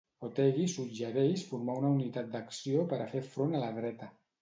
[0.27, 4.15] Otegi suggereix formar una unitat d'acció per a fer front a la dreta.